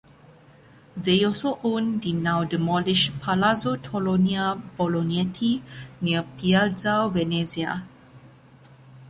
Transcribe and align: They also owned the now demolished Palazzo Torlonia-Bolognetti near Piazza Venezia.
They 0.97 1.23
also 1.23 1.59
owned 1.63 2.01
the 2.01 2.11
now 2.13 2.43
demolished 2.43 3.21
Palazzo 3.21 3.75
Torlonia-Bolognetti 3.75 5.61
near 6.01 6.23
Piazza 6.39 7.07
Venezia. 7.13 7.83